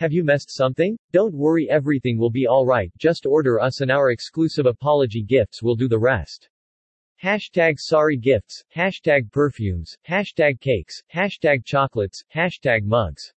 Have 0.00 0.14
you 0.14 0.24
messed 0.24 0.50
something? 0.50 0.98
Don't 1.12 1.34
worry 1.34 1.68
everything 1.68 2.16
will 2.16 2.30
be 2.30 2.48
alright, 2.48 2.90
just 2.96 3.26
order 3.26 3.60
us 3.60 3.82
and 3.82 3.90
our 3.90 4.12
exclusive 4.12 4.64
apology 4.64 5.22
gifts 5.22 5.62
will 5.62 5.74
do 5.74 5.88
the 5.88 5.98
rest. 5.98 6.48
Hashtag 7.22 7.74
sorry 7.78 8.16
gifts, 8.16 8.64
hashtag 8.74 9.30
perfumes, 9.30 9.98
hashtag 10.08 10.58
cakes, 10.58 11.02
hashtag 11.14 11.66
chocolates, 11.66 12.24
hashtag 12.34 12.84
mugs. 12.84 13.34